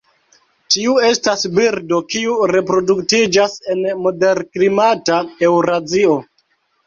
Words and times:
Tiu 0.75 0.93
estas 1.09 1.43
birdo 1.57 1.99
kiu 2.13 2.37
reproduktiĝas 2.53 3.57
en 3.75 3.85
moderklimata 4.07 5.19
Eŭrazio. 5.49 6.17